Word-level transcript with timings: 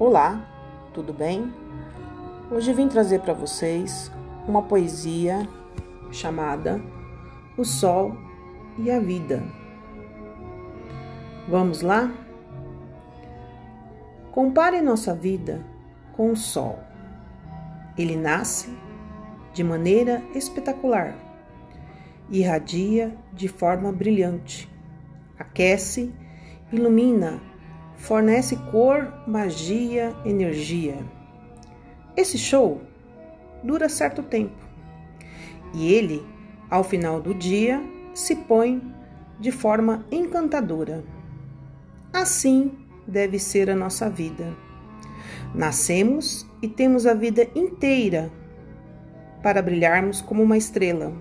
Olá, 0.00 0.42
tudo 0.94 1.12
bem? 1.12 1.52
Hoje 2.50 2.72
vim 2.72 2.88
trazer 2.88 3.20
para 3.20 3.34
vocês 3.34 4.10
uma 4.48 4.62
poesia 4.62 5.46
chamada 6.10 6.80
O 7.54 7.66
Sol 7.66 8.16
e 8.78 8.90
a 8.90 8.98
Vida. 8.98 9.42
Vamos 11.46 11.82
lá? 11.82 12.10
Compare 14.32 14.80
nossa 14.80 15.14
vida 15.14 15.62
com 16.16 16.32
o 16.32 16.36
Sol. 16.36 16.78
Ele 17.98 18.16
nasce 18.16 18.74
de 19.52 19.62
maneira 19.62 20.22
espetacular, 20.34 21.14
irradia 22.30 23.14
de 23.34 23.48
forma 23.48 23.92
brilhante, 23.92 24.66
aquece, 25.38 26.10
ilumina 26.72 27.49
fornece 28.00 28.56
cor, 28.70 29.12
magia, 29.26 30.16
energia. 30.24 30.98
Esse 32.16 32.38
show 32.38 32.80
dura 33.62 33.88
certo 33.88 34.22
tempo 34.22 34.56
e 35.74 35.92
ele, 35.92 36.26
ao 36.68 36.82
final 36.82 37.20
do 37.20 37.34
dia, 37.34 37.80
se 38.14 38.34
põe 38.34 38.82
de 39.38 39.52
forma 39.52 40.04
encantadora. 40.10 41.04
Assim 42.12 42.72
deve 43.06 43.38
ser 43.38 43.70
a 43.70 43.76
nossa 43.76 44.08
vida. 44.08 44.56
Nascemos 45.54 46.46
e 46.62 46.68
temos 46.68 47.06
a 47.06 47.14
vida 47.14 47.48
inteira 47.54 48.30
para 49.42 49.62
brilharmos 49.62 50.20
como 50.20 50.42
uma 50.42 50.56
estrela, 50.56 51.12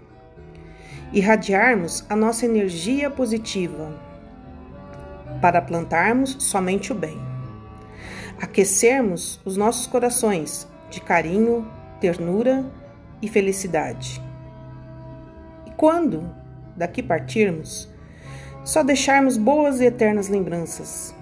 irradiarmos 1.11 2.05
a 2.09 2.15
nossa 2.15 2.45
energia 2.45 3.09
positiva 3.09 4.08
para 5.41 5.61
plantarmos 5.61 6.37
somente 6.39 6.91
o 6.91 6.95
bem. 6.95 7.17
Aquecermos 8.41 9.39
os 9.43 9.57
nossos 9.57 9.85
corações 9.87 10.67
de 10.89 11.01
carinho, 11.01 11.67
ternura 11.99 12.65
e 13.21 13.27
felicidade. 13.27 14.21
E 15.65 15.71
quando 15.71 16.29
daqui 16.75 17.03
partirmos, 17.03 17.89
só 18.63 18.83
deixarmos 18.83 19.37
boas 19.37 19.79
e 19.81 19.85
eternas 19.85 20.29
lembranças. 20.29 21.13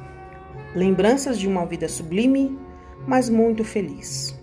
Lembranças 0.75 1.39
de 1.39 1.47
uma 1.47 1.65
vida 1.65 1.87
sublime, 1.87 2.57
mas 3.07 3.29
muito 3.29 3.63
feliz. 3.63 4.37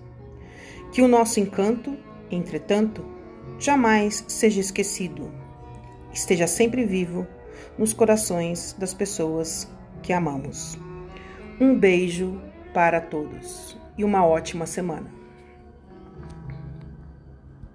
Que 0.93 1.03
o 1.03 1.09
nosso 1.09 1.39
encanto, 1.39 1.97
entretanto, 2.31 3.05
jamais 3.59 4.25
seja 4.27 4.61
esquecido. 4.61 5.31
Esteja 6.13 6.47
sempre 6.47 6.85
vivo 6.85 7.27
nos 7.79 7.93
corações 7.93 8.75
das 8.79 8.95
pessoas 8.95 9.69
que 10.03 10.13
amamos. 10.13 10.79
Um 11.61 11.79
beijo 11.79 12.41
para 12.73 13.01
todos 13.01 13.79
e 13.97 14.05
uma 14.05 14.27
ótima 14.27 14.67
semana. 14.67 15.24